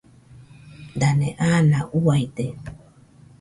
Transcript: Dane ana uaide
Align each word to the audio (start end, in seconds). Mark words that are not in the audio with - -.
Dane 0.99 1.29
ana 1.51 1.79
uaide 1.99 2.45